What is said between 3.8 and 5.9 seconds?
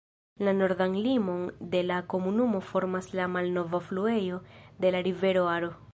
fluejo de la rivero Aro.